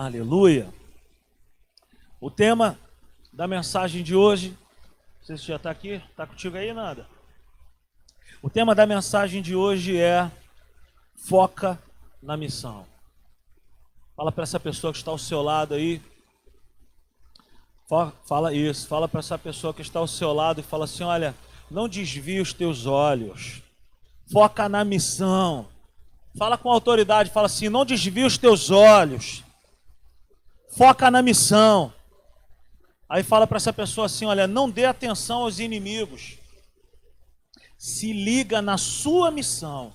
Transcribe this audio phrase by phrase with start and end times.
[0.00, 0.72] Aleluia.
[2.20, 2.78] O tema
[3.32, 7.04] da mensagem de hoje, não sei se já está aqui, está contigo aí, nada.
[8.40, 10.30] O tema da mensagem de hoje é
[11.16, 11.76] foca
[12.22, 12.86] na missão.
[14.14, 16.00] Fala para essa pessoa que está ao seu lado aí.
[18.24, 21.34] Fala isso, fala para essa pessoa que está ao seu lado e fala assim: olha,
[21.68, 23.64] não desvie os teus olhos,
[24.32, 25.66] foca na missão.
[26.38, 29.42] Fala com autoridade, fala assim: não desvie os teus olhos,
[30.78, 31.92] foca na missão.
[33.08, 36.38] Aí fala para essa pessoa assim: olha, não dê atenção aos inimigos,
[37.76, 39.92] se liga na sua missão.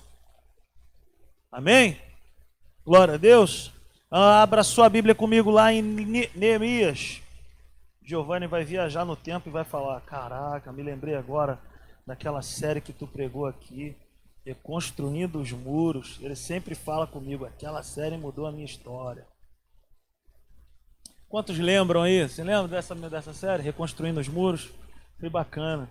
[1.50, 1.98] Amém?
[2.84, 3.72] Glória a Deus.
[4.10, 5.80] Abra sua Bíblia comigo lá em
[6.34, 7.22] Neemias.
[8.02, 11.58] Giovanni vai viajar no tempo e vai falar: Caraca, me lembrei agora
[12.06, 13.96] daquela série que tu pregou aqui,
[14.44, 16.18] Reconstruindo os Muros.
[16.20, 19.26] Ele sempre fala comigo: aquela série mudou a minha história.
[21.28, 22.28] Quantos lembram aí?
[22.28, 24.70] Você lembra dessa, dessa série, Reconstruindo os Muros?
[25.18, 25.88] Foi bacana.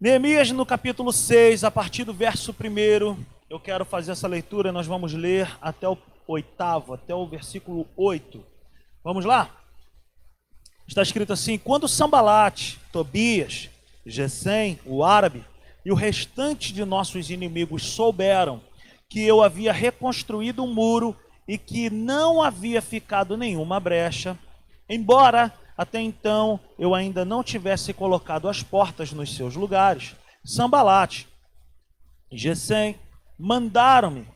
[0.00, 4.86] Neemias, no capítulo 6, a partir do verso 1, eu quero fazer essa leitura, nós
[4.86, 8.44] vamos ler até o oitavo, até o versículo 8.
[9.02, 9.50] Vamos lá?
[10.86, 13.68] Está escrito assim: Quando Sambalate, Tobias,
[14.06, 15.44] Gesem, o árabe,
[15.84, 18.60] e o restante de nossos inimigos souberam
[19.08, 21.16] que eu havia reconstruído um muro
[21.48, 24.38] e que não havia ficado nenhuma brecha,
[24.86, 30.14] embora até então eu ainda não tivesse colocado as portas nos seus lugares.
[30.44, 31.26] Sambalate
[32.30, 32.96] e Gesem
[33.38, 34.26] mandaram-me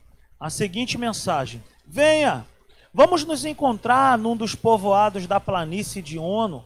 [0.40, 2.46] a seguinte mensagem: Venha,
[2.94, 6.64] vamos nos encontrar num dos povoados da planície de Ono.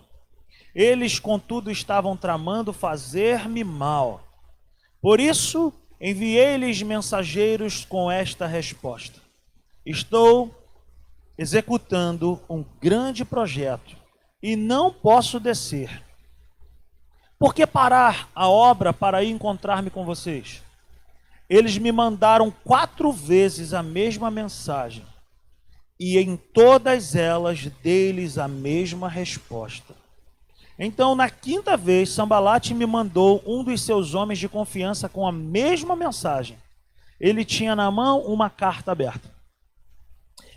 [0.75, 4.23] Eles, contudo, estavam tramando fazer-me mal.
[5.01, 9.26] Por isso, enviei-lhes mensageiros com esta resposta:
[9.87, 10.53] Estou
[11.39, 13.97] executando um grande projeto
[14.43, 16.03] e não posso descer.
[17.39, 20.61] Por que parar a obra para ir encontrar-me com vocês?
[21.49, 25.07] Eles me mandaram quatro vezes a mesma mensagem
[26.01, 29.95] e em todas elas deles a mesma resposta.
[30.77, 35.31] Então, na quinta vez, Sambalate me mandou um dos seus homens de confiança com a
[35.31, 36.59] mesma mensagem.
[37.21, 39.36] Ele tinha na mão uma carta aberta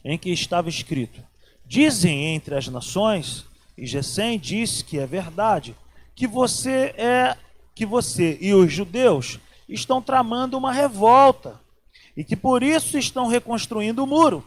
[0.04, 1.22] em que estava escrito:
[1.66, 3.46] Dizem entre as nações,
[3.78, 5.76] e Gesem disse que é verdade,
[6.16, 7.38] que você é
[7.74, 9.40] que você e os judeus
[9.70, 11.62] estão tramando uma revolta
[12.18, 14.46] e que por isso estão reconstruindo o muro.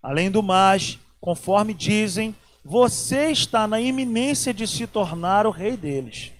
[0.00, 6.30] Além do mais, conforme dizem, você está na iminência de se tornar o rei deles.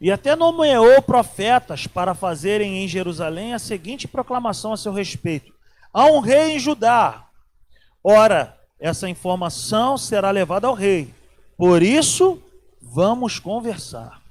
[0.00, 5.54] E até nomeou profetas para fazerem em Jerusalém a seguinte proclamação a seu respeito:
[5.92, 7.26] Há um rei em Judá.
[8.02, 11.12] Ora, essa informação será levada ao rei.
[11.56, 12.42] Por isso,
[12.80, 14.22] vamos conversar.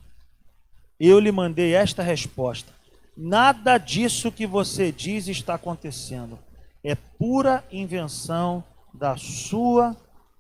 [1.00, 2.74] Eu lhe mandei esta resposta:
[3.16, 6.40] Nada disso que você diz está acontecendo.
[6.84, 9.96] É pura invenção da sua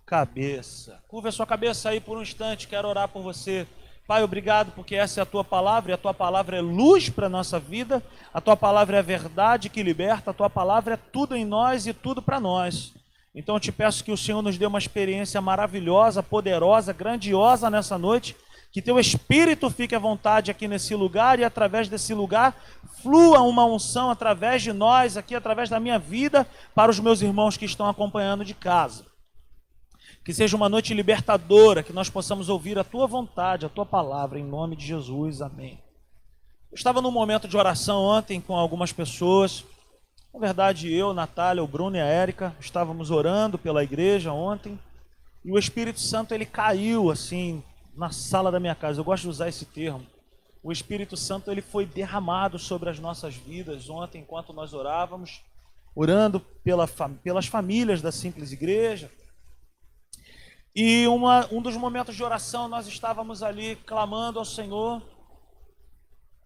[0.05, 0.99] cabeça.
[1.07, 3.67] Curva a sua cabeça aí por um instante, quero orar por você.
[4.09, 7.27] Pai, obrigado porque essa é a tua palavra e a tua palavra é luz para
[7.27, 8.01] a nossa vida,
[8.33, 11.85] a tua palavra é a verdade que liberta, a tua palavra é tudo em nós
[11.85, 12.91] e tudo para nós.
[13.35, 17.99] Então eu te peço que o Senhor nos dê uma experiência maravilhosa, poderosa, grandiosa nessa
[17.99, 18.35] noite,
[18.71, 22.59] que teu espírito fique à vontade aqui nesse lugar e através desse lugar
[23.03, 27.57] flua uma unção através de nós, aqui através da minha vida, para os meus irmãos
[27.57, 29.08] que estão acompanhando de casa.
[30.23, 34.37] Que seja uma noite libertadora, que nós possamos ouvir a tua vontade, a tua palavra,
[34.39, 35.41] em nome de Jesus.
[35.41, 35.81] Amém.
[36.71, 39.65] Eu estava num momento de oração ontem com algumas pessoas.
[40.33, 44.77] Na verdade, eu, Natália, o Bruno e a Érica estávamos orando pela igreja ontem.
[45.43, 47.63] E o Espírito Santo ele caiu assim
[47.95, 48.99] na sala da minha casa.
[48.99, 50.05] Eu gosto de usar esse termo.
[50.61, 55.41] O Espírito Santo ele foi derramado sobre as nossas vidas ontem enquanto nós orávamos,
[55.95, 56.87] orando pela,
[57.23, 59.09] pelas famílias da simples igreja,
[60.75, 65.01] e uma, um dos momentos de oração, nós estávamos ali clamando ao Senhor.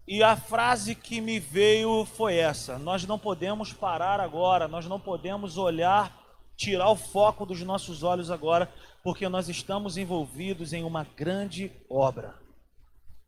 [0.06, 4.98] E a frase que me veio foi essa: Nós não podemos parar agora, nós não
[4.98, 6.12] podemos olhar,
[6.56, 8.70] tirar o foco dos nossos olhos agora,
[9.02, 12.34] porque nós estamos envolvidos em uma grande obra.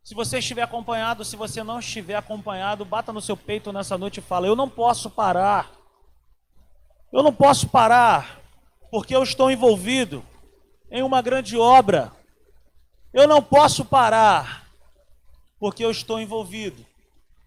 [0.03, 4.19] Se você estiver acompanhado, se você não estiver acompanhado, bata no seu peito nessa noite
[4.19, 5.71] e fala: Eu não posso parar.
[7.11, 8.41] Eu não posso parar,
[8.91, 10.23] porque eu estou envolvido
[10.91, 12.11] em uma grande obra.
[13.13, 14.67] Eu não posso parar,
[15.59, 16.85] porque eu estou envolvido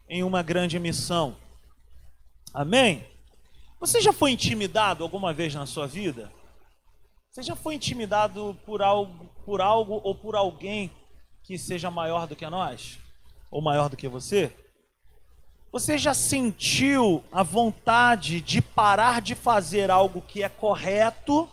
[0.08, 1.36] em uma grande missão.
[2.52, 3.06] Amém?
[3.78, 6.30] Você já foi intimidado alguma vez na sua vida?
[7.30, 10.90] Você já foi intimidado por algo, por algo ou por alguém
[11.44, 12.98] que seja maior do que nós?
[13.50, 14.52] Ou maior do que você?
[15.72, 21.48] Você já sentiu a vontade de parar de fazer algo que é correto,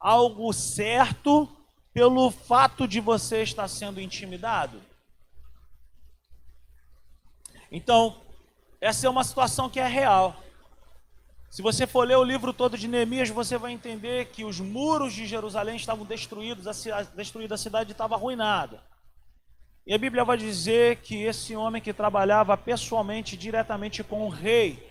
[0.00, 1.48] algo certo,
[1.92, 4.80] pelo fato de você estar sendo intimidado?
[7.70, 8.16] Então,
[8.80, 10.36] essa é uma situação que é real.
[11.50, 15.12] Se você for ler o livro todo de Neemias, você vai entender que os muros
[15.14, 18.82] de Jerusalém estavam destruídos, a cidade, destruída, a cidade estava arruinada.
[19.86, 24.86] E a Bíblia vai dizer que esse homem que trabalhava pessoalmente, diretamente com o rei,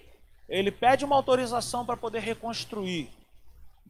[0.50, 3.10] ele pede uma autorização para poder reconstruir.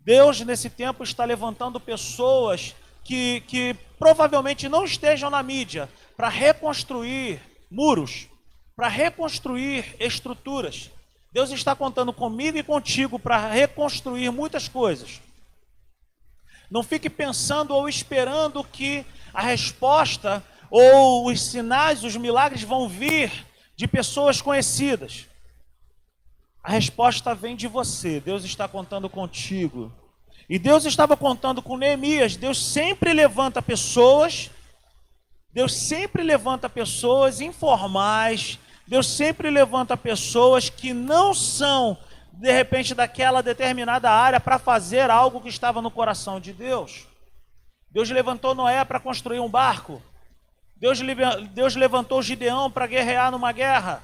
[0.07, 2.74] Deus, nesse tempo, está levantando pessoas
[3.04, 8.30] que, que provavelmente não estejam na mídia para reconstruir muros,
[8.74, 10.89] para reconstruir estruturas.
[11.33, 15.19] Deus está contando comigo e contigo para reconstruir muitas coisas.
[16.71, 23.30] Não fique pensando ou esperando que a resposta ou os sinais, os milagres vão vir
[23.75, 25.27] de pessoas conhecidas.
[26.68, 28.19] A resposta vem de você.
[28.19, 29.90] Deus está contando contigo.
[30.50, 32.36] E Deus estava contando com Neemias.
[32.36, 34.52] Deus sempre levanta pessoas.
[35.54, 41.98] Deus sempre levanta pessoas informais, Deus sempre levanta pessoas que não são,
[42.34, 47.08] de repente, daquela determinada área para fazer algo que estava no coração de Deus.
[47.90, 50.02] Deus levantou Noé para construir um barco.
[50.75, 51.00] Deus,
[51.54, 54.04] Deus levantou Gideão para guerrear numa guerra.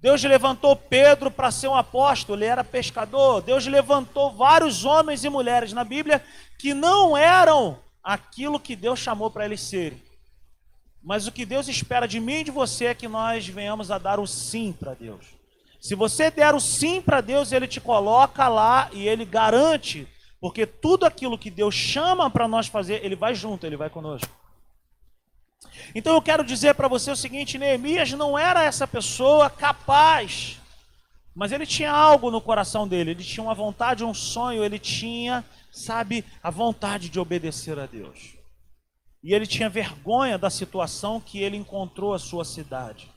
[0.00, 3.42] Deus levantou Pedro para ser um apóstolo, ele era pescador.
[3.42, 6.24] Deus levantou vários homens e mulheres na Bíblia
[6.58, 10.02] que não eram aquilo que Deus chamou para eles serem.
[11.02, 13.98] Mas o que Deus espera de mim e de você é que nós venhamos a
[13.98, 15.26] dar o sim para Deus.
[15.80, 20.06] Se você der o sim para Deus, Ele te coloca lá e Ele garante,
[20.40, 24.39] porque tudo aquilo que Deus chama para nós fazer, Ele vai junto, Ele vai conosco.
[25.94, 30.58] Então eu quero dizer para você o seguinte: Neemias não era essa pessoa capaz,
[31.34, 35.44] mas ele tinha algo no coração dele, ele tinha uma vontade, um sonho, ele tinha,
[35.72, 38.34] sabe, a vontade de obedecer a Deus.
[39.22, 43.10] E ele tinha vergonha da situação que ele encontrou a sua cidade.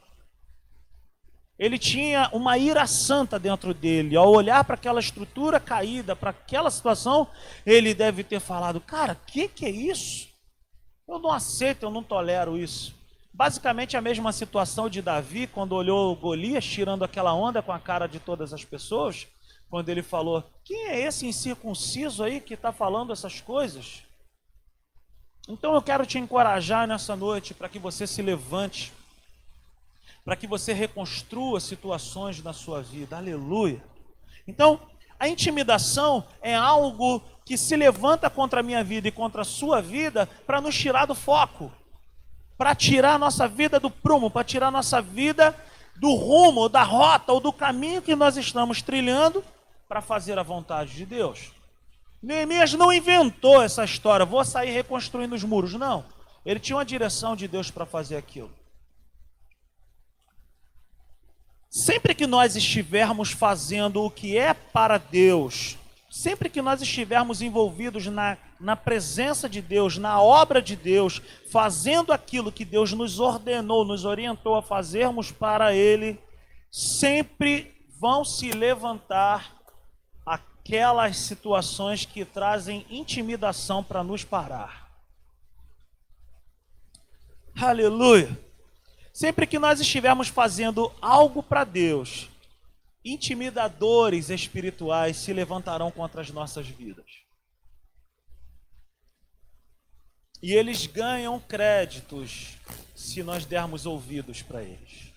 [1.57, 4.15] Ele tinha uma ira santa dentro dele.
[4.15, 7.27] Ao olhar para aquela estrutura caída, para aquela situação,
[7.65, 10.32] ele deve ter falado: Cara, o que, que é isso?
[11.07, 12.95] Eu não aceito, eu não tolero isso.
[13.33, 18.07] Basicamente a mesma situação de Davi, quando olhou Golias tirando aquela onda com a cara
[18.07, 19.27] de todas as pessoas,
[19.69, 24.03] quando ele falou: Quem é esse incircunciso aí que está falando essas coisas?
[25.49, 28.93] Então eu quero te encorajar nessa noite para que você se levante,
[30.23, 33.17] para que você reconstrua situações na sua vida.
[33.17, 33.83] Aleluia.
[34.47, 34.79] Então,
[35.19, 39.81] a intimidação é algo que se levanta contra a minha vida e contra a sua
[39.81, 41.71] vida para nos tirar do foco,
[42.57, 45.55] para tirar a nossa vida do prumo, para tirar a nossa vida
[45.95, 49.43] do rumo, da rota ou do caminho que nós estamos trilhando
[49.87, 51.51] para fazer a vontade de Deus.
[52.21, 55.73] Neemias não inventou essa história, vou sair reconstruindo os muros.
[55.73, 56.05] Não.
[56.45, 58.51] Ele tinha uma direção de Deus para fazer aquilo.
[61.69, 65.72] Sempre que nós estivermos fazendo o que é para Deus,
[66.13, 71.19] sempre que nós estivermos envolvidos na, na presença de Deus, na obra de Deus,
[71.51, 76.19] fazendo aquilo que Deus nos ordenou, nos orientou a fazermos para Ele,
[76.71, 79.55] sempre vão se levantar
[80.23, 84.87] aquelas situações que trazem intimidação para nos parar.
[87.59, 88.39] Aleluia!
[89.11, 92.29] Sempre que nós estivermos fazendo algo para Deus,
[93.03, 97.05] intimidadores espirituais se levantarão contra as nossas vidas.
[100.41, 102.57] E eles ganham créditos
[102.95, 105.11] se nós dermos ouvidos para eles.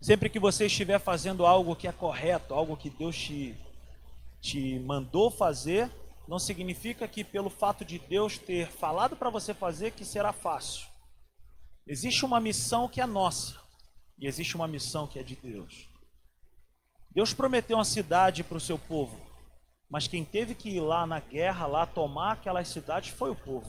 [0.00, 3.56] Sempre que você estiver fazendo algo que é correto, algo que Deus te,
[4.40, 5.90] te mandou fazer,
[6.28, 10.86] não significa que pelo fato de Deus ter falado para você fazer que será fácil.
[11.86, 13.65] Existe uma missão que é nossa
[14.18, 15.88] e existe uma missão que é de Deus.
[17.10, 19.18] Deus prometeu uma cidade para o seu povo,
[19.88, 23.68] mas quem teve que ir lá na guerra, lá tomar aquelas cidades foi o povo.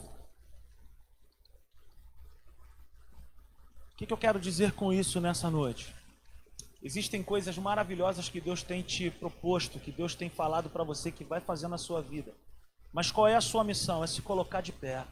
[3.92, 5.94] O que, que eu quero dizer com isso nessa noite?
[6.80, 11.24] Existem coisas maravilhosas que Deus tem te proposto, que Deus tem falado para você que
[11.24, 12.32] vai fazer na sua vida.
[12.92, 14.04] Mas qual é a sua missão?
[14.04, 15.04] É se colocar de pé.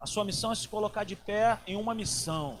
[0.00, 2.58] A sua missão é se colocar de pé em uma missão.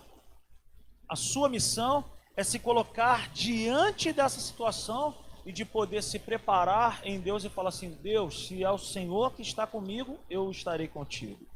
[1.12, 2.02] A sua missão
[2.34, 5.14] é se colocar diante dessa situação
[5.44, 9.30] e de poder se preparar em Deus e falar assim: Deus, se é o Senhor
[9.34, 11.46] que está comigo, eu estarei contigo.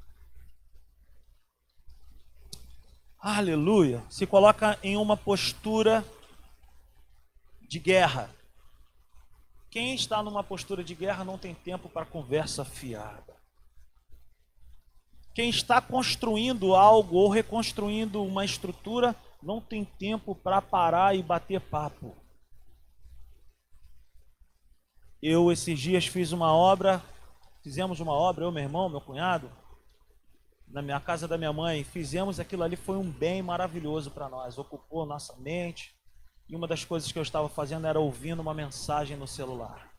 [3.19, 4.05] Aleluia.
[4.11, 6.05] Se coloca em uma postura
[7.63, 8.29] de guerra.
[9.71, 13.35] Quem está numa postura de guerra não tem tempo para conversa fiada.
[15.35, 21.61] Quem está construindo algo ou reconstruindo uma estrutura não tem tempo para parar e bater
[21.61, 22.17] papo.
[25.23, 27.03] Eu esses dias fiz uma obra,
[27.63, 29.51] fizemos uma obra, eu, meu irmão, meu cunhado,
[30.69, 34.59] na minha casa da minha mãe, fizemos aquilo ali, foi um bem maravilhoso para nós,
[34.59, 35.95] ocupou nossa mente.
[36.49, 39.91] E uma das coisas que eu estava fazendo era ouvindo uma mensagem no celular.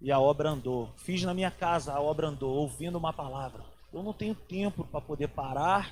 [0.00, 0.92] E a obra andou.
[0.96, 3.64] Fiz na minha casa, a obra andou, ouvindo uma palavra.
[3.92, 5.90] Eu não tenho tempo para poder parar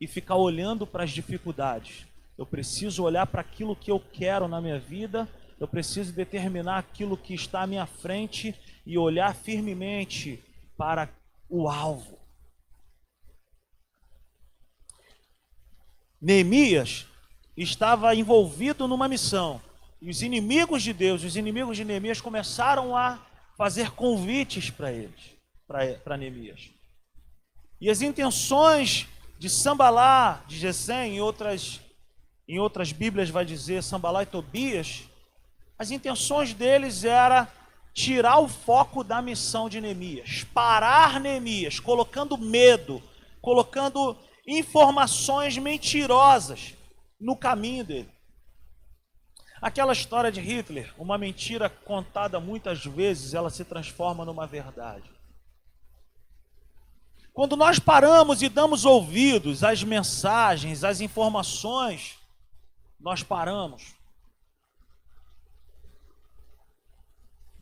[0.00, 2.06] e ficar olhando para as dificuldades.
[2.38, 5.28] Eu preciso olhar para aquilo que eu quero na minha vida,
[5.58, 8.54] eu preciso determinar aquilo que está à minha frente
[8.86, 10.42] e olhar firmemente
[10.76, 11.10] para
[11.48, 12.18] o alvo.
[16.18, 17.06] Neemias
[17.56, 19.60] estava envolvido numa missão.
[20.00, 23.18] E os inimigos de Deus, os inimigos de Neemias começaram a
[23.56, 26.70] fazer convites para eles, para Neemias.
[27.78, 29.06] E as intenções
[29.40, 31.80] de Sambalá, de Gesem, em outras,
[32.46, 35.04] em outras Bíblias vai dizer Sambalá e Tobias,
[35.78, 37.48] as intenções deles era
[37.94, 43.02] tirar o foco da missão de Neemias, parar Neemias, colocando medo,
[43.40, 44.14] colocando
[44.46, 46.74] informações mentirosas
[47.18, 48.10] no caminho dele.
[49.62, 55.10] Aquela história de Hitler, uma mentira contada muitas vezes, ela se transforma numa verdade.
[57.32, 62.18] Quando nós paramos e damos ouvidos às mensagens, às informações,
[62.98, 63.94] nós paramos.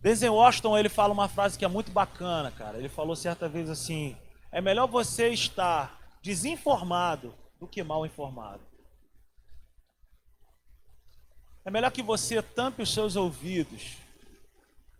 [0.00, 2.78] Denzel Washington, ele fala uma frase que é muito bacana, cara.
[2.78, 4.16] Ele falou certa vez assim:
[4.50, 8.62] é melhor você estar desinformado do que mal informado.
[11.64, 13.98] É melhor que você tampe os seus ouvidos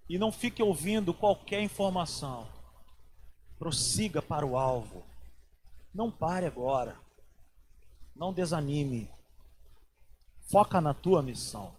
[0.09, 2.47] e não fique ouvindo qualquer informação
[3.59, 5.05] prossiga para o alvo.
[5.95, 6.97] Não pare agora.
[8.15, 9.11] Não desanime.
[10.50, 11.75] Foca na tua missão.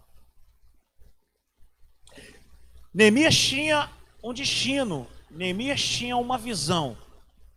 [2.92, 3.90] Neemias tinha
[4.22, 6.96] um destino, Neemias tinha uma visão.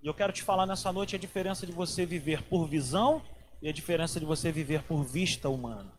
[0.02, 3.22] E eu quero te falar nessa noite a diferença de você viver por visão
[3.62, 5.92] e a diferença de você viver por vista humana.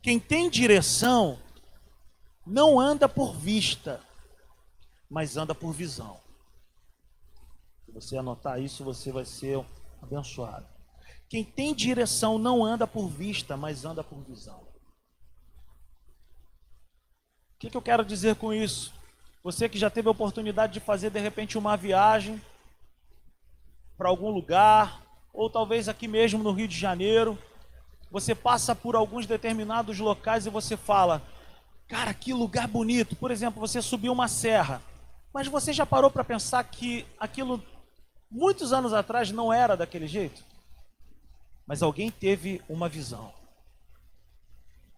[0.00, 1.38] Quem tem direção
[2.46, 4.00] não anda por vista,
[5.10, 6.20] mas anda por visão.
[7.84, 9.64] Se você anotar isso, você vai ser
[10.02, 10.66] abençoado.
[11.28, 14.60] Quem tem direção não anda por vista, mas anda por visão.
[17.54, 18.92] O que, que eu quero dizer com isso?
[19.42, 22.40] Você que já teve a oportunidade de fazer de repente uma viagem
[23.96, 27.38] para algum lugar, ou talvez aqui mesmo no Rio de Janeiro,
[28.10, 31.22] você passa por alguns determinados locais e você fala:
[31.88, 33.16] Cara, que lugar bonito.
[33.16, 34.82] Por exemplo, você subiu uma serra.
[35.36, 37.62] Mas você já parou para pensar que aquilo
[38.30, 40.42] muitos anos atrás não era daquele jeito?
[41.66, 43.34] Mas alguém teve uma visão.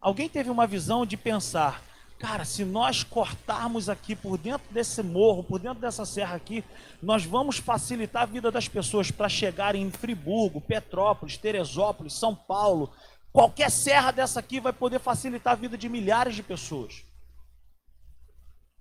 [0.00, 1.82] Alguém teve uma visão de pensar,
[2.20, 6.62] cara, se nós cortarmos aqui por dentro desse morro, por dentro dessa serra aqui,
[7.02, 12.92] nós vamos facilitar a vida das pessoas para chegarem em Friburgo, Petrópolis, Teresópolis, São Paulo.
[13.32, 17.07] Qualquer serra dessa aqui vai poder facilitar a vida de milhares de pessoas.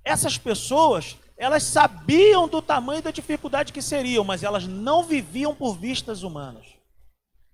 [0.07, 5.77] Essas pessoas elas sabiam do tamanho da dificuldade que seriam, mas elas não viviam por
[5.77, 6.65] vistas humanas.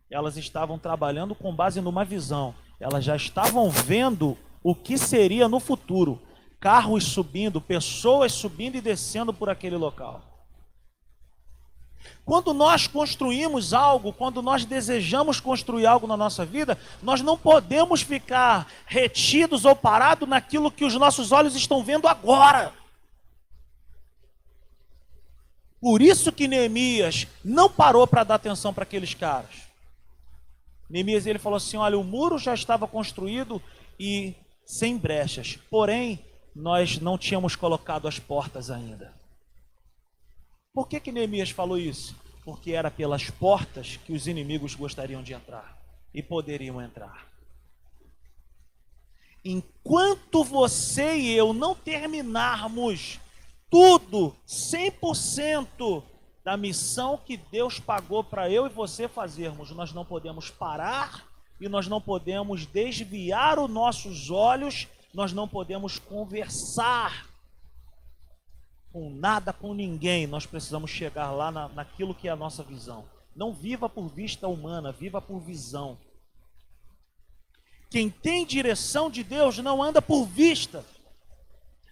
[0.09, 2.53] Elas estavam trabalhando com base numa visão.
[2.79, 6.21] Elas já estavam vendo o que seria no futuro.
[6.59, 10.21] Carros subindo, pessoas subindo e descendo por aquele local.
[12.25, 18.01] Quando nós construímos algo, quando nós desejamos construir algo na nossa vida, nós não podemos
[18.01, 22.73] ficar retidos ou parados naquilo que os nossos olhos estão vendo agora.
[25.81, 29.63] Por isso que Neemias não parou para dar atenção para aqueles caras.
[30.89, 33.61] Neemias ele falou assim: olha, o muro já estava construído
[33.99, 34.33] e
[34.65, 36.23] sem brechas, porém
[36.55, 39.22] nós não tínhamos colocado as portas ainda.
[40.73, 42.15] Por que que Neemias falou isso?
[42.43, 45.77] Porque era pelas portas que os inimigos gostariam de entrar
[46.13, 47.27] e poderiam entrar.
[49.45, 53.19] Enquanto você e eu não terminarmos
[53.69, 56.03] tudo 100%
[56.43, 59.71] da missão que Deus pagou para eu e você fazermos.
[59.71, 61.25] Nós não podemos parar
[61.59, 67.32] e nós não podemos desviar os nossos olhos, nós não podemos conversar
[68.93, 70.27] com nada, com ninguém.
[70.27, 73.03] Nós precisamos chegar lá na, naquilo que é a nossa visão.
[73.35, 75.97] Não viva por vista humana, viva por visão.
[77.89, 80.85] Quem tem direção de Deus não anda por vista,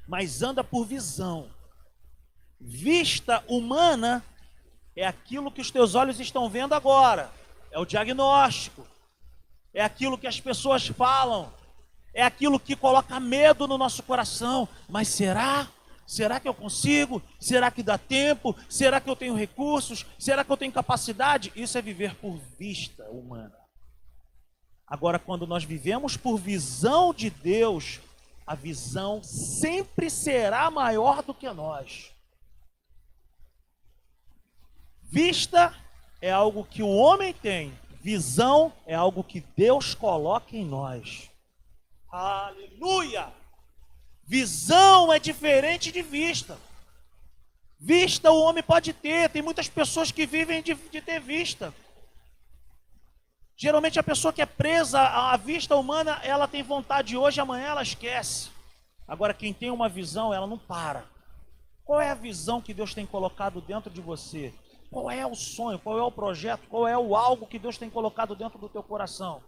[0.08, 1.50] mas anda por visão.
[2.60, 4.24] Vista humana
[4.96, 7.31] é aquilo que os teus olhos estão vendo agora,
[7.72, 8.86] é o diagnóstico,
[9.74, 11.51] é aquilo que as pessoas falam,
[12.13, 14.67] é aquilo que coloca medo no nosso coração.
[14.88, 15.67] Mas será?
[16.05, 17.22] Será que eu consigo?
[17.39, 18.55] Será que dá tempo?
[18.70, 20.05] Será que eu tenho recursos?
[20.20, 21.51] Será que eu tenho capacidade?
[21.55, 23.55] Isso é viver por vista humana.
[24.86, 28.01] Agora, quando nós vivemos por visão de Deus,
[28.46, 32.12] a visão sempre será maior do que nós.
[35.03, 35.74] Vista
[36.22, 41.29] é algo que o homem tem, visão é algo que Deus coloca em nós.
[42.10, 43.40] Aleluia!
[44.31, 46.57] Visão é diferente de vista.
[47.77, 51.73] Vista o homem pode ter, tem muitas pessoas que vivem de, de ter vista.
[53.57, 57.81] Geralmente a pessoa que é presa à vista humana, ela tem vontade hoje, amanhã ela
[57.83, 58.50] esquece.
[59.05, 61.03] Agora, quem tem uma visão, ela não para.
[61.83, 64.53] Qual é a visão que Deus tem colocado dentro de você?
[64.89, 65.77] Qual é o sonho?
[65.77, 66.69] Qual é o projeto?
[66.69, 69.43] Qual é o algo que Deus tem colocado dentro do teu coração?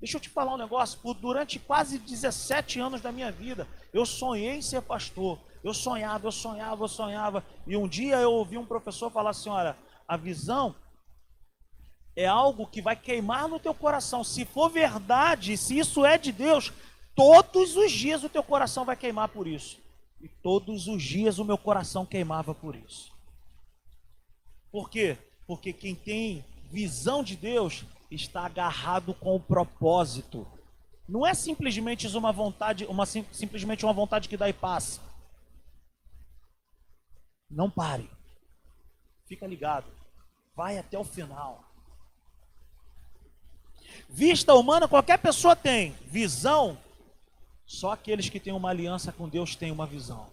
[0.00, 0.98] Deixa eu te falar um negócio.
[1.00, 5.38] Por, durante quase 17 anos da minha vida, eu sonhei em ser pastor.
[5.62, 7.44] Eu sonhava, eu sonhava, eu sonhava.
[7.66, 9.76] E um dia eu ouvi um professor falar assim: olha,
[10.06, 10.74] a visão
[12.14, 14.22] é algo que vai queimar no teu coração.
[14.22, 16.72] Se for verdade, se isso é de Deus,
[17.14, 19.78] todos os dias o teu coração vai queimar por isso.
[20.20, 23.12] E todos os dias o meu coração queimava por isso.
[24.70, 25.16] Por quê?
[25.46, 30.46] Porque quem tem visão de Deus está agarrado com o propósito.
[31.08, 35.00] Não é simplesmente uma vontade, uma simplesmente uma vontade que dá e passa.
[37.50, 38.10] Não pare.
[39.26, 39.90] Fica ligado.
[40.54, 41.64] Vai até o final.
[44.08, 45.92] Vista humana qualquer pessoa tem.
[46.06, 46.78] Visão,
[47.66, 50.26] só aqueles que têm uma aliança com Deus têm uma visão.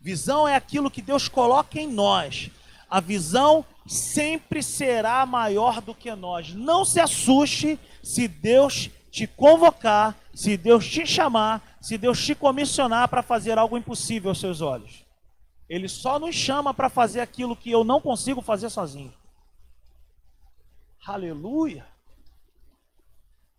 [0.00, 2.50] Visão é aquilo que Deus coloca em nós.
[2.88, 6.52] A visão sempre será maior do que nós.
[6.54, 13.08] Não se assuste se Deus te convocar, se Deus te chamar, se Deus te comissionar
[13.08, 15.04] para fazer algo impossível aos seus olhos.
[15.68, 19.12] Ele só nos chama para fazer aquilo que eu não consigo fazer sozinho.
[21.06, 21.86] Aleluia!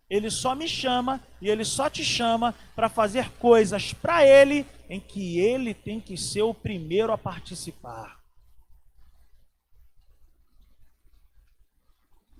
[0.08, 4.98] Ele só me chama e ele só te chama para fazer coisas para ele em
[4.98, 8.17] que ele tem que ser o primeiro a participar.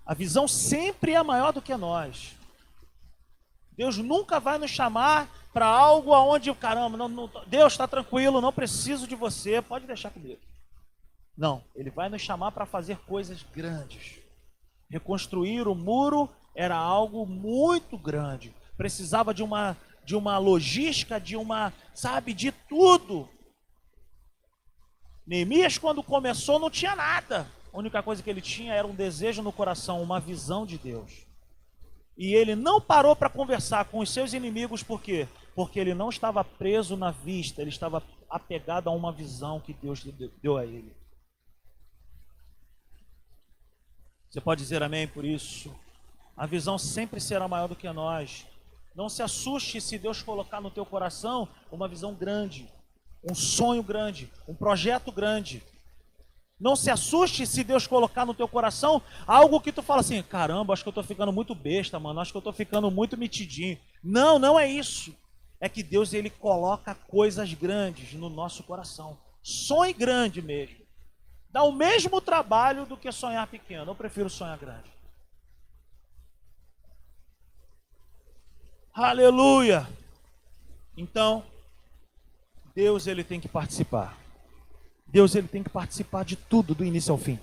[0.09, 2.35] A visão sempre é maior do que nós.
[3.77, 8.51] Deus nunca vai nos chamar para algo aonde, caramba, não, não, Deus está tranquilo, não
[8.51, 10.41] preciso de você, pode deixar comigo.
[11.37, 14.19] Não, Ele vai nos chamar para fazer coisas grandes.
[14.91, 18.55] Reconstruir o muro era algo muito grande.
[18.79, 23.29] Precisava de uma de uma logística, de uma, sabe, de tudo.
[25.27, 27.47] Neemias, quando começou, não tinha nada.
[27.73, 31.27] A única coisa que ele tinha era um desejo no coração, uma visão de Deus.
[32.17, 35.29] E ele não parou para conversar com os seus inimigos, por quê?
[35.55, 40.05] Porque ele não estava preso na vista, ele estava apegado a uma visão que Deus
[40.43, 40.97] deu a ele.
[44.29, 45.75] Você pode dizer amém por isso?
[46.37, 48.47] A visão sempre será maior do que nós.
[48.95, 52.69] Não se assuste se Deus colocar no teu coração uma visão grande,
[53.23, 55.63] um sonho grande, um projeto grande.
[56.59, 60.73] Não se assuste se Deus colocar no teu coração algo que tu fala assim: caramba,
[60.73, 63.79] acho que eu estou ficando muito besta, mano, acho que eu estou ficando muito mitidinho.
[64.03, 65.15] Não, não é isso.
[65.61, 69.19] É que Deus ele coloca coisas grandes no nosso coração.
[69.43, 70.79] Sonhe grande mesmo.
[71.51, 73.91] Dá o mesmo trabalho do que sonhar pequeno.
[73.91, 74.91] Eu prefiro sonhar grande.
[78.93, 79.89] Aleluia!
[80.97, 81.45] Então,
[82.75, 84.19] Deus ele tem que participar.
[85.09, 87.39] Deus ele tem que participar de tudo, do início ao fim.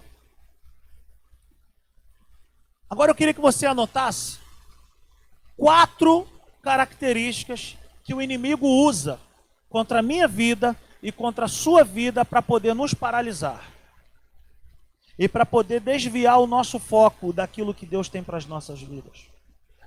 [2.88, 4.38] Agora eu queria que você anotasse
[5.58, 6.28] quatro
[6.62, 9.20] características que o inimigo usa
[9.68, 13.72] contra a minha vida e contra a sua vida para poder nos paralisar.
[15.18, 19.35] E para poder desviar o nosso foco daquilo que Deus tem para as nossas vidas.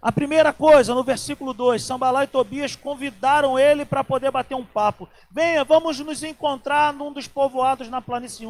[0.01, 4.65] A primeira coisa, no versículo 2, Sambalá e Tobias convidaram ele para poder bater um
[4.65, 5.09] papo.
[5.31, 8.47] Venha, vamos nos encontrar num dos povoados na planície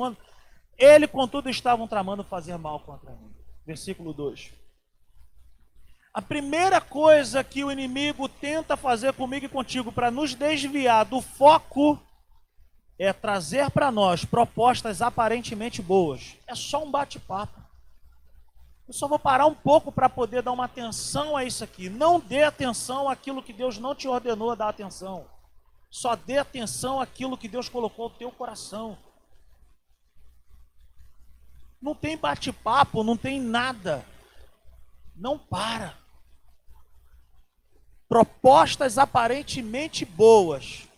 [0.76, 3.34] Ele, contudo, estavam tramando fazer mal contra mim.
[3.66, 4.52] Versículo 2.
[6.12, 11.20] A primeira coisa que o inimigo tenta fazer comigo e contigo para nos desviar do
[11.22, 11.98] foco
[12.98, 16.37] é trazer para nós propostas aparentemente boas.
[16.46, 17.67] É só um bate-papo.
[18.88, 21.90] Eu só vou parar um pouco para poder dar uma atenção a isso aqui.
[21.90, 25.29] Não dê atenção àquilo que Deus não te ordenou a dar atenção.
[25.90, 28.96] Só dê atenção àquilo que Deus colocou no teu coração.
[31.83, 34.07] Não tem bate-papo, não tem nada.
[35.14, 35.94] Não para.
[38.09, 40.88] Propostas aparentemente boas.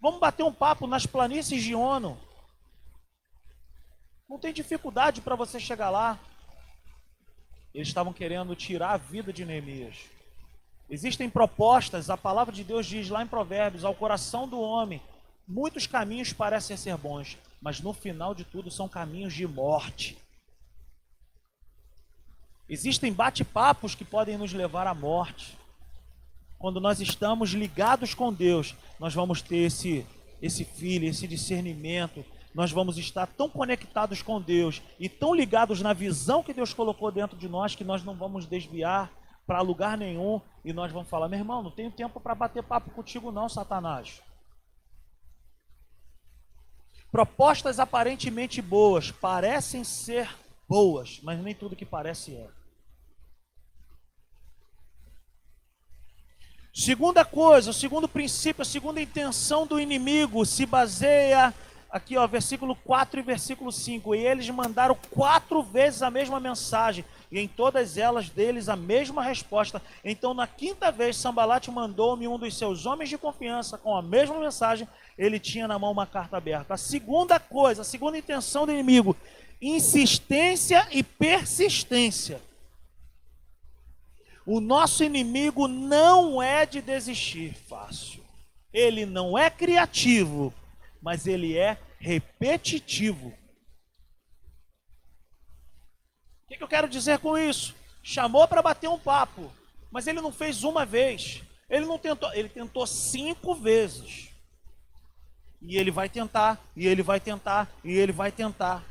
[0.00, 2.18] Vamos bater um papo nas planícies de ONU.
[4.26, 6.18] Não tem dificuldade para você chegar lá.
[7.74, 9.96] Eles estavam querendo tirar a vida de Neemias.
[10.88, 15.02] Existem propostas, a palavra de Deus diz lá em Provérbios, ao coração do homem,
[15.48, 20.16] muitos caminhos parecem ser bons, mas no final de tudo são caminhos de morte.
[22.68, 25.58] Existem bate-papos que podem nos levar à morte.
[26.58, 30.06] Quando nós estamos ligados com Deus, nós vamos ter esse
[30.44, 32.22] esse filho, esse discernimento,
[32.54, 37.10] nós vamos estar tão conectados com Deus e tão ligados na visão que Deus colocou
[37.10, 39.10] dentro de nós que nós não vamos desviar
[39.44, 42.90] para lugar nenhum e nós vamos falar: meu irmão, não tenho tempo para bater papo
[42.90, 44.22] contigo, não, Satanás.
[47.10, 50.28] Propostas aparentemente boas parecem ser
[50.68, 52.48] boas, mas nem tudo que parece é.
[56.72, 61.54] Segunda coisa, o segundo princípio, a segunda intenção do inimigo se baseia
[61.94, 64.16] aqui, ó, versículo 4 e versículo 5.
[64.16, 69.22] E eles mandaram quatro vezes a mesma mensagem, e em todas elas deles a mesma
[69.22, 69.80] resposta.
[70.04, 74.40] Então, na quinta vez, Sambalate mandou-me um dos seus homens de confiança com a mesma
[74.40, 74.88] mensagem.
[75.16, 76.74] Ele tinha na mão uma carta aberta.
[76.74, 79.16] A segunda coisa, a segunda intenção do inimigo:
[79.62, 82.42] insistência e persistência.
[84.44, 88.22] O nosso inimigo não é de desistir fácil.
[88.72, 90.52] Ele não é criativo
[91.04, 93.28] mas ele é repetitivo.
[93.28, 93.34] O
[96.48, 97.76] que, que eu quero dizer com isso?
[98.02, 99.52] Chamou para bater um papo,
[99.90, 101.42] mas ele não fez uma vez.
[101.68, 104.30] Ele não tentou, ele tentou cinco vezes.
[105.60, 108.82] E ele vai tentar, e ele vai tentar, e ele vai tentar.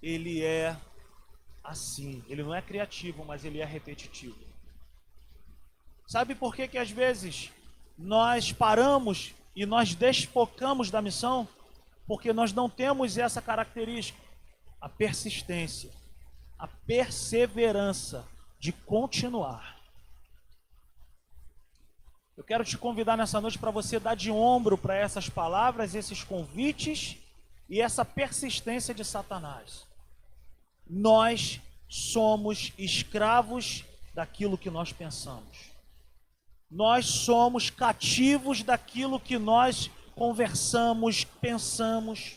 [0.00, 0.76] Ele é
[1.64, 2.24] assim.
[2.28, 4.38] Ele não é criativo, mas ele é repetitivo.
[6.06, 7.50] Sabe por que que às vezes
[7.98, 11.48] nós paramos e nós desfocamos da missão
[12.06, 14.18] porque nós não temos essa característica,
[14.80, 15.90] a persistência,
[16.58, 18.24] a perseverança
[18.58, 19.76] de continuar.
[22.36, 26.22] Eu quero te convidar nessa noite para você dar de ombro para essas palavras, esses
[26.22, 27.18] convites
[27.68, 29.84] e essa persistência de Satanás.
[30.88, 33.84] Nós somos escravos
[34.14, 35.77] daquilo que nós pensamos.
[36.70, 42.36] Nós somos cativos daquilo que nós conversamos, pensamos.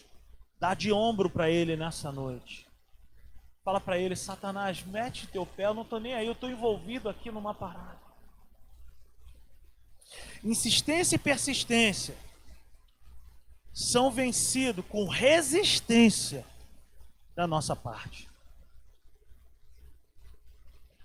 [0.60, 2.68] Dá de ombro para ele nessa noite.
[3.64, 7.10] Fala para ele, Satanás, mete teu pé, eu não estou nem aí, eu estou envolvido
[7.10, 8.00] aqui numa parada.
[10.44, 12.16] Insistência e persistência
[13.74, 16.46] são vencidos com resistência
[17.36, 18.31] da nossa parte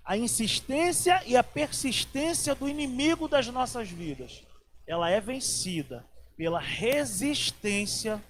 [0.07, 4.41] a insistência e a persistência do inimigo das nossas vidas,
[4.87, 8.23] ela é vencida pela resistência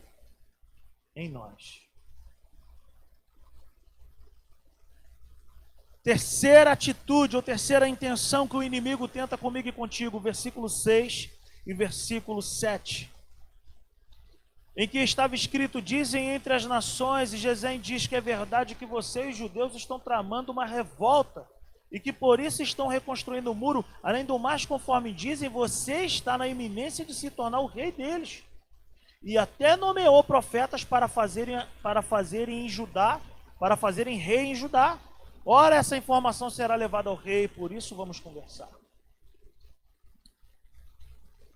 [1.16, 1.84] em nós.
[6.02, 11.30] Terceira atitude ou terceira intenção que o inimigo tenta comigo e contigo, versículo 6
[11.68, 13.13] e versículo 7.
[14.76, 18.86] Em que estava escrito: Dizem entre as nações, e Gesem diz que é verdade que
[18.86, 21.46] vocês, judeus, estão tramando uma revolta
[21.91, 23.86] e que por isso estão reconstruindo o muro.
[24.04, 28.43] Além do mais, conforme dizem, você está na iminência de se tornar o rei deles.
[29.23, 33.19] E até nomeou profetas para fazerem, para fazerem em Judá,
[33.60, 35.00] para fazerem rei em Judá.
[35.45, 38.69] Ora, essa informação será levada ao rei, por isso vamos conversar.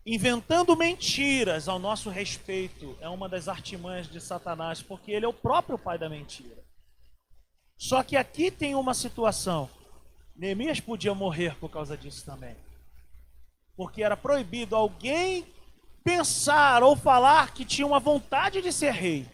[0.06, 5.34] Inventando mentiras ao nosso respeito é uma das artimanhas de Satanás, porque ele é o
[5.34, 6.64] próprio pai da mentira.
[7.78, 9.70] Só que aqui tem uma situação
[10.36, 12.56] Neemias podia morrer por causa disso também.
[13.76, 15.46] Porque era proibido alguém
[16.04, 19.28] pensar ou falar que tinha uma vontade de ser rei.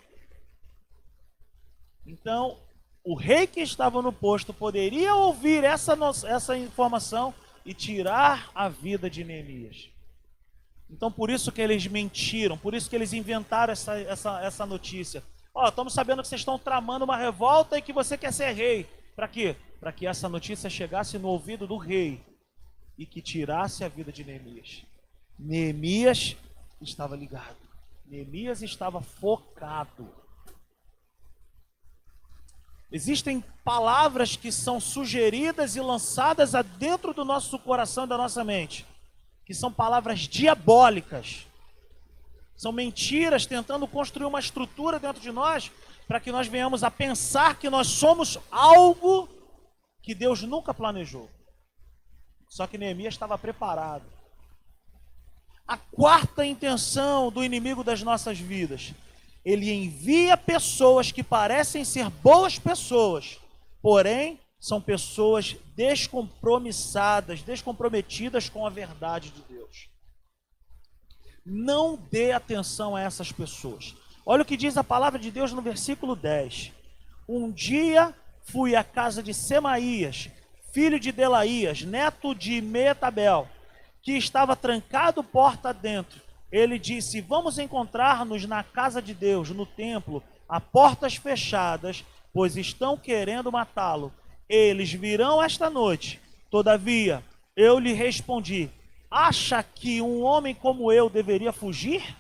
[2.06, 2.58] Então,
[3.04, 7.34] o rei que estava no posto poderia ouvir essa, essa informação
[7.66, 9.90] e tirar a vida de Neemias.
[10.90, 15.24] Então, por isso que eles mentiram, por isso que eles inventaram essa, essa, essa notícia.
[15.54, 18.52] Ó, oh, estamos sabendo que vocês estão tramando uma revolta e que você quer ser
[18.54, 18.88] rei.
[19.18, 19.56] Para quê?
[19.80, 22.24] Para que essa notícia chegasse no ouvido do rei
[22.96, 24.86] e que tirasse a vida de Neemias.
[25.40, 26.38] Neemias
[26.80, 27.58] estava ligado.
[28.06, 30.08] Neemias estava focado.
[32.92, 38.86] Existem palavras que são sugeridas e lançadas dentro do nosso coração e da nossa mente,
[39.44, 41.48] que são palavras diabólicas.
[42.56, 45.72] São mentiras tentando construir uma estrutura dentro de nós
[46.08, 49.28] para que nós venhamos a pensar que nós somos algo
[50.02, 51.30] que Deus nunca planejou.
[52.48, 54.06] Só que Neemias estava preparado.
[55.68, 58.94] A quarta intenção do inimigo das nossas vidas
[59.48, 63.40] ele envia pessoas que parecem ser boas pessoas,
[63.82, 69.88] porém são pessoas descompromissadas, descomprometidas com a verdade de Deus.
[71.46, 73.96] Não dê atenção a essas pessoas.
[74.28, 76.72] Olha o que diz a palavra de Deus no versículo 10.
[77.28, 78.14] Um dia
[78.44, 80.30] fui à casa de Semaías,
[80.72, 83.48] filho de Delaías, neto de Metabel,
[84.04, 90.24] que estava trancado porta dentro ele disse: Vamos encontrar-nos na casa de Deus, no templo,
[90.48, 94.14] a portas fechadas, pois estão querendo matá-lo.
[94.48, 96.22] Eles virão esta noite.
[96.50, 97.24] Todavia,
[97.56, 98.70] eu lhe respondi:
[99.12, 102.16] Acha que um homem como eu deveria fugir?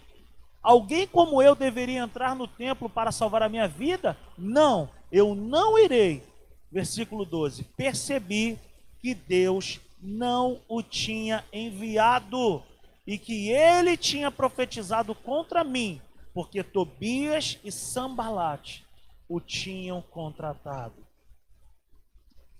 [0.67, 4.17] Alguém como eu deveria entrar no templo para salvar a minha vida?
[4.37, 6.21] Não, eu não irei.
[6.69, 8.59] Versículo 12: Percebi
[8.99, 12.61] que Deus não o tinha enviado
[13.07, 16.01] e que ele tinha profetizado contra mim,
[16.33, 18.85] porque Tobias e Sambalate
[19.25, 20.99] o tinham contratado.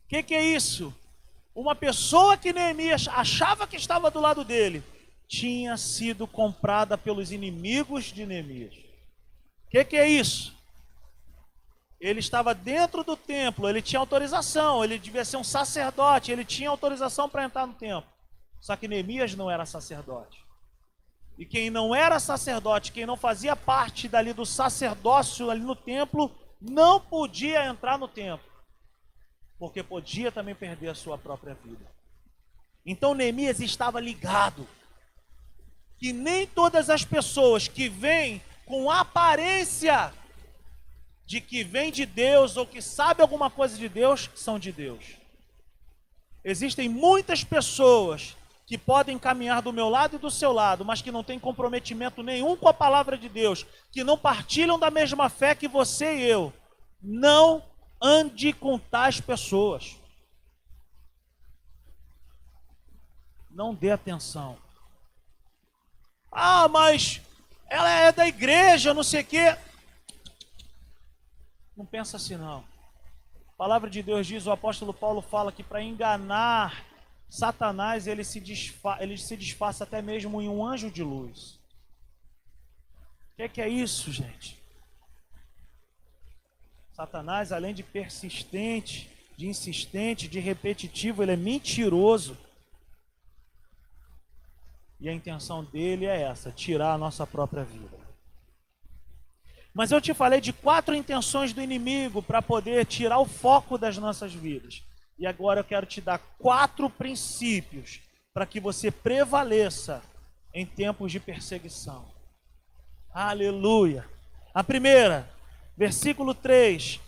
[0.06, 0.96] O que, que é isso?
[1.54, 4.82] Uma pessoa que Neemias achava que estava do lado dele,
[5.28, 8.74] tinha sido comprada pelos inimigos de Neemias.
[8.74, 10.56] O que, que é isso?
[12.00, 16.70] Ele estava dentro do templo, ele tinha autorização, ele devia ser um sacerdote, ele tinha
[16.70, 18.10] autorização para entrar no templo.
[18.62, 20.46] Só que Neemias não era sacerdote.
[21.38, 26.32] E quem não era sacerdote, quem não fazia parte dali do sacerdócio ali no templo,
[26.60, 28.48] não podia entrar no templo.
[29.60, 31.86] Porque podia também perder a sua própria vida.
[32.86, 34.68] Então Neemias estava ligado
[35.98, 40.14] que nem todas as pessoas que vêm com aparência
[41.26, 45.18] de que vem de Deus ou que sabe alguma coisa de Deus são de Deus.
[46.44, 51.12] Existem muitas pessoas que podem caminhar do meu lado e do seu lado, mas que
[51.12, 55.56] não têm comprometimento nenhum com a palavra de Deus, que não partilham da mesma fé
[55.56, 56.54] que você e eu,
[57.02, 57.64] não
[58.02, 59.98] ande com tais pessoas.
[63.50, 64.58] Não dê atenção.
[66.32, 67.22] Ah, mas
[67.70, 69.58] ela é da igreja, não sei o quê.
[71.76, 72.66] Não pensa assim, não.
[73.50, 76.86] A palavra de Deus diz, o apóstolo Paulo fala que para enganar
[77.30, 78.42] Satanás ele se,
[79.00, 81.60] ele se disfarça até mesmo em um anjo de luz.
[83.34, 84.58] O que é, que é isso, gente?
[86.94, 92.36] Satanás, além de persistente, de insistente, de repetitivo, ele é mentiroso.
[95.00, 97.98] E a intenção dele é essa: tirar a nossa própria vida.
[99.74, 103.98] Mas eu te falei de quatro intenções do inimigo para poder tirar o foco das
[103.98, 104.84] nossas vidas.
[105.20, 108.00] E agora eu quero te dar quatro princípios
[108.34, 110.02] para que você prevaleça
[110.54, 112.06] em tempos de perseguição.
[113.14, 114.06] Aleluia.
[114.54, 115.30] A primeira,
[115.76, 117.00] versículo 3.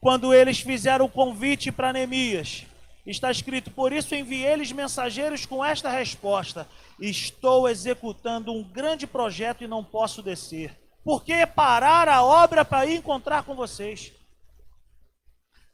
[0.00, 2.66] Quando eles fizeram o convite para Neemias,
[3.10, 6.68] está escrito: Por isso enviei-lhes mensageiros com esta resposta:
[7.00, 10.76] Estou executando um grande projeto e não posso descer.
[11.02, 14.12] Por que parar a obra para ir encontrar com vocês?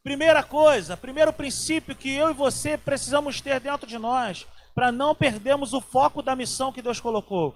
[0.01, 5.15] Primeira coisa, primeiro princípio que eu e você precisamos ter dentro de nós, para não
[5.15, 7.55] perdermos o foco da missão que Deus colocou.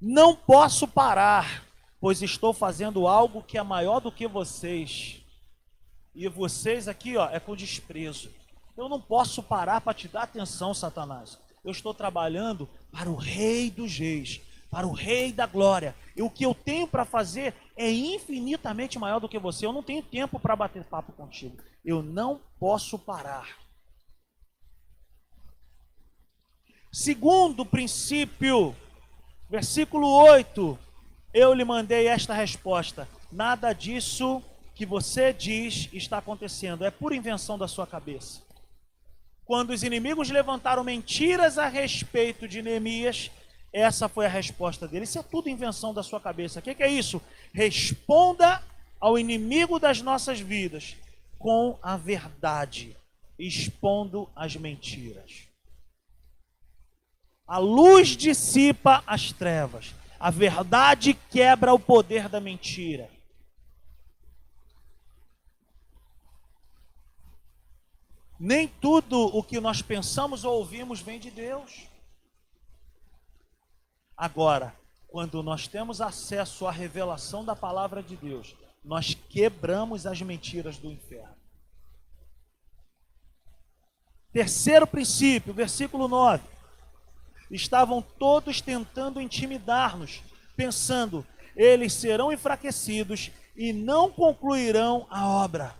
[0.00, 1.64] Não posso parar,
[2.00, 5.22] pois estou fazendo algo que é maior do que vocês.
[6.14, 8.30] E vocês aqui, ó, é com desprezo.
[8.76, 11.38] Eu não posso parar para te dar atenção, Satanás.
[11.64, 15.96] Eu estou trabalhando para o Rei dos Reis, para o Rei da Glória.
[16.14, 19.64] E o que eu tenho para fazer é infinitamente maior do que você.
[19.64, 21.56] Eu não tenho tempo para bater papo contigo.
[21.84, 23.48] Eu não posso parar.
[26.92, 28.76] Segundo princípio,
[29.50, 30.78] versículo 8,
[31.32, 34.42] eu lhe mandei esta resposta: nada disso
[34.74, 38.45] que você diz está acontecendo é pura invenção da sua cabeça.
[39.46, 43.30] Quando os inimigos levantaram mentiras a respeito de Neemias,
[43.72, 45.04] essa foi a resposta dele.
[45.04, 46.58] Isso é tudo invenção da sua cabeça.
[46.58, 47.22] O que, que é isso?
[47.52, 48.60] Responda
[48.98, 50.96] ao inimigo das nossas vidas
[51.38, 52.96] com a verdade,
[53.38, 55.46] expondo as mentiras.
[57.46, 63.08] A luz dissipa as trevas, a verdade quebra o poder da mentira.
[68.38, 71.88] Nem tudo o que nós pensamos ou ouvimos vem de Deus.
[74.16, 74.74] Agora,
[75.08, 80.90] quando nós temos acesso à revelação da palavra de Deus, nós quebramos as mentiras do
[80.90, 81.34] inferno.
[84.32, 86.44] Terceiro princípio, versículo 9.
[87.50, 90.22] Estavam todos tentando intimidar-nos,
[90.54, 95.74] pensando, eles serão enfraquecidos e não concluirão a obra.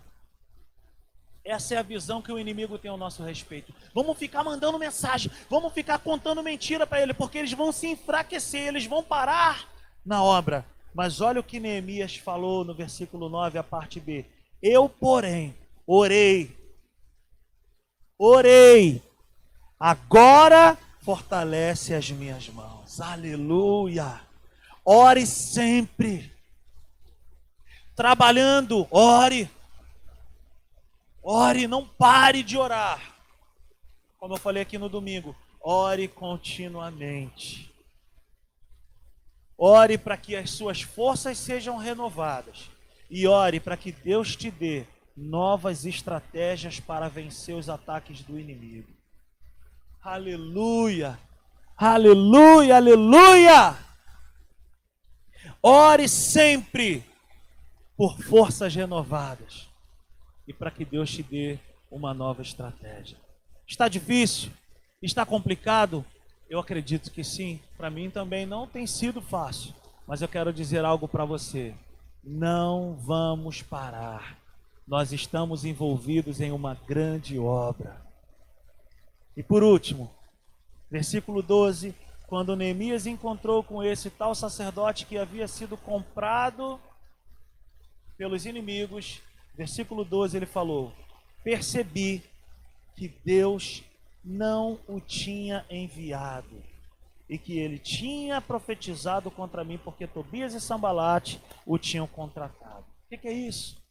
[1.47, 3.73] Essa é a visão que o inimigo tem ao nosso respeito.
[3.95, 8.67] Vamos ficar mandando mensagem, vamos ficar contando mentira para ele, porque eles vão se enfraquecer,
[8.67, 9.65] eles vão parar
[10.05, 10.65] na obra.
[10.93, 14.25] Mas olha o que Neemias falou no versículo 9, a parte B.
[14.61, 15.55] Eu, porém,
[15.85, 16.53] orei,
[18.19, 19.01] orei,
[19.79, 22.99] agora fortalece as minhas mãos.
[22.99, 24.19] Aleluia.
[24.83, 26.29] Ore sempre.
[27.95, 29.49] Trabalhando, ore
[31.29, 33.01] Ore, não pare de orar.
[34.17, 37.69] Como eu falei aqui no domingo, ore continuamente.
[39.57, 42.71] Ore para que as suas forças sejam renovadas.
[43.09, 44.85] E ore para que Deus te dê
[45.17, 48.87] novas estratégias para vencer os ataques do inimigo.
[50.01, 51.19] Aleluia!
[51.75, 52.77] Aleluia!
[52.77, 53.77] Aleluia!
[55.61, 57.03] Ore sempre
[57.97, 59.66] por forças renovadas
[60.47, 61.59] e para que Deus te dê
[61.91, 63.17] uma nova estratégia.
[63.67, 64.51] Está difícil?
[65.01, 66.05] Está complicado?
[66.49, 67.59] Eu acredito que sim.
[67.75, 69.73] Para mim também não tem sido fácil.
[70.07, 71.73] Mas eu quero dizer algo para você.
[72.23, 74.37] Não vamos parar.
[74.87, 78.01] Nós estamos envolvidos em uma grande obra.
[79.35, 80.09] E por último,
[80.89, 81.93] versículo 12:
[82.25, 86.79] quando Neemias encontrou com esse tal sacerdote que havia sido comprado
[88.17, 89.21] pelos inimigos,
[89.57, 90.93] versículo 12, ele falou:
[91.43, 92.23] Percebi
[92.95, 93.83] que Deus
[94.23, 96.63] não o tinha enviado
[97.27, 102.85] e que ele tinha profetizado contra mim, porque Tobias e Sambalate o tinham contratado.
[103.05, 103.81] O que, que é isso?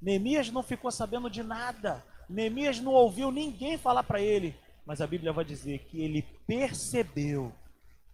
[0.00, 2.04] Neemias não ficou sabendo de nada.
[2.28, 4.54] Neemias não ouviu ninguém falar para ele.
[4.84, 7.52] Mas a Bíblia vai dizer que ele percebeu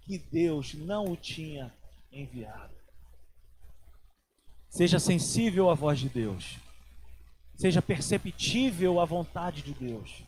[0.02, 1.72] que Deus não o tinha
[2.12, 2.74] enviado.
[4.68, 6.58] Seja sensível à voz de Deus
[7.58, 10.22] seja perceptível a vontade de Deus.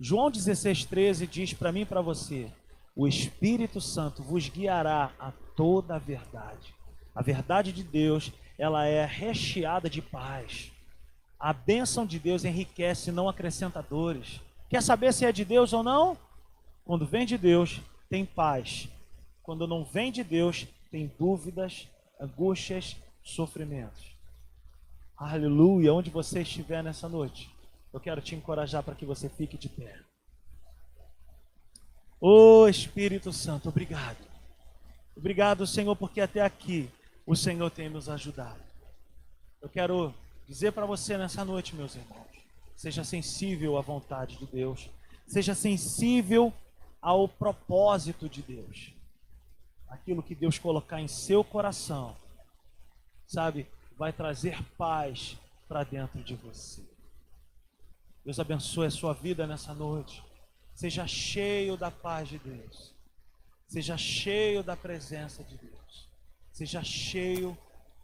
[0.00, 2.50] João 16,13 diz para mim e para você:
[2.96, 6.74] o Espírito Santo vos guiará a toda a verdade.
[7.14, 10.72] A verdade de Deus, ela é recheada de paz.
[11.38, 14.40] A bênção de Deus enriquece, não acrescenta dores.
[14.70, 16.16] Quer saber se é de Deus ou não?
[16.84, 18.88] Quando vem de Deus, tem paz.
[19.42, 21.86] Quando não vem de Deus, tem dúvidas,
[22.18, 24.11] angústias, sofrimentos.
[25.24, 27.48] Aleluia, onde você estiver nessa noite,
[27.92, 30.00] eu quero te encorajar para que você fique de pé.
[32.20, 34.18] Ô oh, Espírito Santo, obrigado.
[35.16, 36.90] Obrigado, Senhor, porque até aqui
[37.24, 38.60] o Senhor tem nos ajudado.
[39.60, 40.12] Eu quero
[40.48, 42.26] dizer para você nessa noite, meus irmãos,
[42.76, 44.90] seja sensível à vontade de Deus,
[45.24, 46.52] seja sensível
[47.00, 48.92] ao propósito de Deus.
[49.88, 52.16] Aquilo que Deus colocar em seu coração,
[53.24, 53.68] sabe?
[54.02, 55.38] Vai trazer paz
[55.68, 56.82] para dentro de você.
[58.24, 60.24] Deus abençoe a sua vida nessa noite.
[60.74, 62.92] Seja cheio da paz de Deus.
[63.68, 66.08] Seja cheio da presença de Deus.
[66.50, 67.56] Seja cheio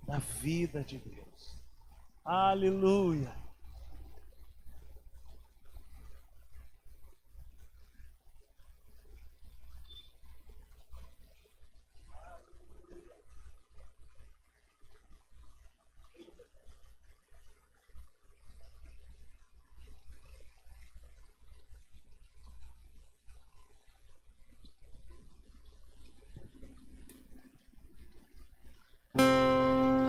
[0.05, 1.57] da vida de Deus.
[2.25, 3.35] Aleluia.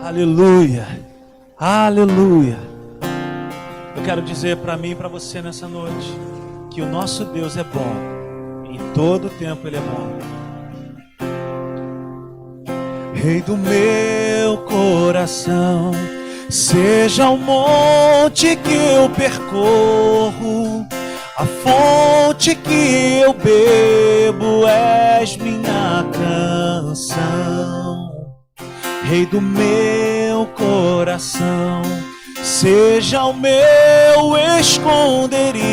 [0.10, 0.88] Aleluia.
[1.55, 2.57] Aleluia.
[3.95, 6.12] Eu quero dizer para mim e para você nessa noite
[6.72, 8.66] que o nosso Deus é bom.
[8.68, 10.18] Em todo tempo ele é bom.
[13.14, 15.91] Rei do meu coração,
[16.49, 20.88] Seja o monte que eu percorro,
[21.38, 28.09] a fonte que eu bebo, és minha canção,
[29.10, 31.82] Rei do meu coração.
[32.43, 35.66] Seja o meu esconderijo,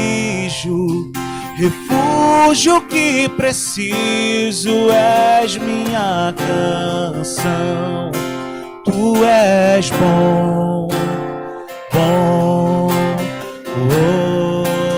[1.55, 8.11] refúgio que preciso, és minha canção.
[8.87, 10.89] Tu és bom,
[11.93, 12.89] bom,
[13.91, 14.09] oh,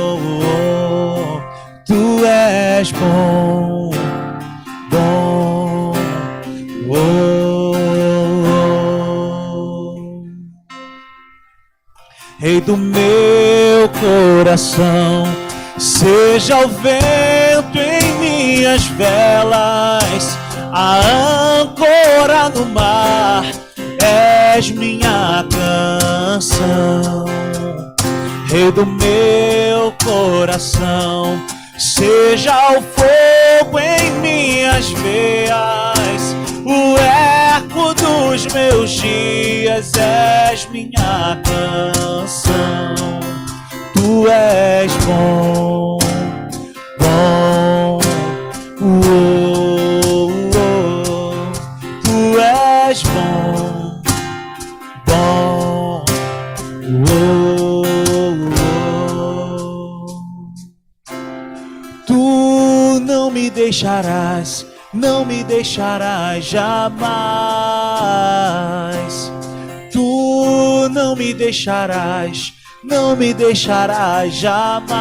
[0.05, 1.41] oh, oh.
[1.84, 3.91] tu és bom,
[12.59, 15.22] Rei do meu coração,
[15.78, 20.36] seja o vento em minhas velas,
[20.72, 20.98] a
[21.61, 23.44] âncora no mar
[24.02, 27.26] és minha canção,
[28.50, 31.40] Rei do meu coração.
[31.78, 35.97] Seja o fogo em minhas veias,
[36.68, 42.94] o eco dos meus dias, és minha canção.
[43.94, 45.98] Tu és bom,
[46.98, 47.98] bom,
[52.04, 54.02] tu és bom,
[55.06, 56.04] bom.
[62.06, 64.66] Tu não me deixarás,
[64.99, 66.99] não me deixarás jamais.
[69.92, 74.99] Tu não me deixarás, não me deixarás jamais.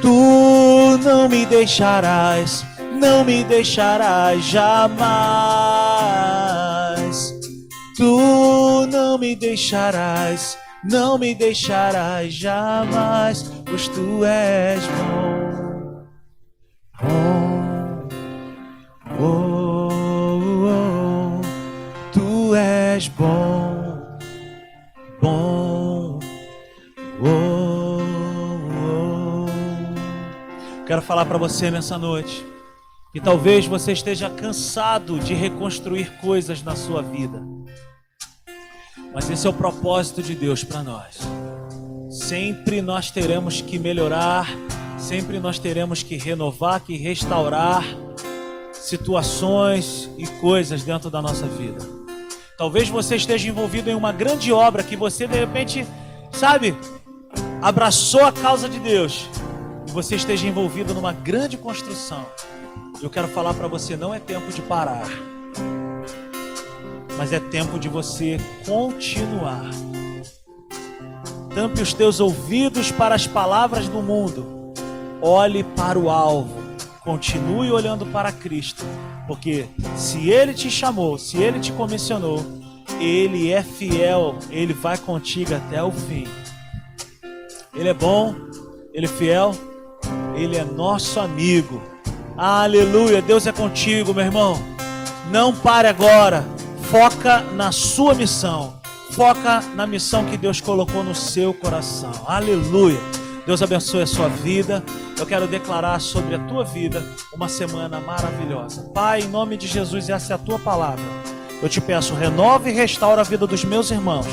[0.00, 2.64] Tu não me deixarás,
[3.00, 4.98] não me deixarás jamais.
[7.96, 15.47] Tu não me deixarás, não me deixarás jamais, pois tu és bom.
[17.00, 18.08] Bom,
[19.20, 19.88] oh,
[20.66, 21.40] oh,
[22.12, 24.18] tu és bom,
[25.22, 26.18] bom,
[27.22, 27.98] oh,
[28.84, 29.46] oh.
[30.84, 32.44] Quero falar para você nessa noite
[33.12, 37.40] que talvez você esteja cansado de reconstruir coisas na sua vida.
[39.14, 41.20] Mas esse é o propósito de Deus para nós.
[42.10, 44.48] Sempre nós teremos que melhorar,
[44.98, 47.84] sempre nós teremos que renovar, que restaurar
[48.72, 51.78] situações e coisas dentro da nossa vida.
[52.56, 55.86] Talvez você esteja envolvido em uma grande obra que você de repente,
[56.32, 56.76] sabe,
[57.62, 59.28] abraçou a causa de Deus
[59.86, 62.26] e você esteja envolvido numa grande construção.
[63.00, 65.08] Eu quero falar para você, não é tempo de parar
[67.18, 69.68] mas é tempo de você continuar.
[71.52, 74.57] Tampe os teus ouvidos para as palavras do mundo,
[75.20, 76.62] olhe para o alvo,
[77.00, 78.84] continue olhando para Cristo,
[79.26, 79.66] porque
[79.96, 82.44] se Ele te chamou, se Ele te comissionou,
[83.00, 86.26] Ele é fiel, Ele vai contigo até o fim.
[87.74, 88.34] Ele é bom,
[88.92, 89.54] Ele é fiel,
[90.34, 91.82] Ele é nosso amigo.
[92.36, 94.58] Aleluia, Deus é contigo, meu irmão.
[95.30, 96.44] Não pare agora
[96.90, 98.80] Foca na sua missão.
[99.10, 102.10] Foca na missão que Deus colocou no seu coração.
[102.26, 102.98] Aleluia.
[103.48, 104.84] Deus abençoe a sua vida.
[105.18, 108.82] Eu quero declarar sobre a tua vida uma semana maravilhosa.
[108.92, 111.02] Pai, em nome de Jesus, essa é a tua palavra.
[111.62, 114.26] Eu te peço, renove e restaura a vida dos meus irmãos.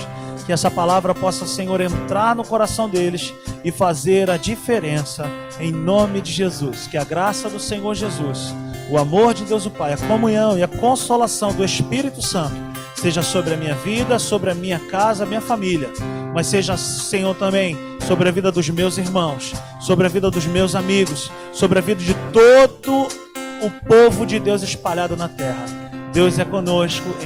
[0.46, 6.20] Que essa palavra possa, Senhor, entrar no coração deles e fazer a diferença em nome
[6.20, 6.86] de Jesus.
[6.86, 8.54] Que a graça do Senhor Jesus
[8.90, 12.75] o amor de Deus o Pai, a comunhão e a consolação do Espírito Santo
[13.06, 15.92] seja sobre a minha vida, sobre a minha casa, a minha família,
[16.34, 20.74] mas seja, Senhor, também sobre a vida dos meus irmãos, sobre a vida dos meus
[20.74, 23.08] amigos, sobre a vida de todo
[23.62, 25.66] o povo de Deus espalhado na terra.
[26.12, 27.24] Deus é conosco, em